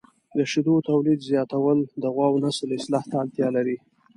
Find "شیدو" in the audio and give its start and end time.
0.51-0.75